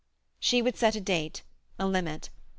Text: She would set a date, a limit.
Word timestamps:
She 0.39 0.63
would 0.63 0.77
set 0.77 0.95
a 0.95 0.99
date, 0.99 1.43
a 1.77 1.85
limit. 1.85 2.31